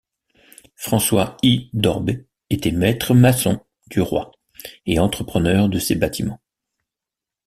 [0.77, 4.31] François I d’Orbay était maître maçon du roi
[4.87, 6.41] et entrepreneur de ses bâtiments.